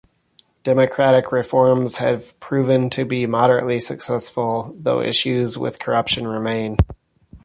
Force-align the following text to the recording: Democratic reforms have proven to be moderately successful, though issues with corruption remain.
Democratic 0.63 1.31
reforms 1.31 1.99
have 1.99 2.39
proven 2.39 2.89
to 2.89 3.05
be 3.05 3.27
moderately 3.27 3.79
successful, 3.79 4.75
though 4.79 4.99
issues 4.99 5.59
with 5.59 5.77
corruption 5.79 6.27
remain. 6.27 6.75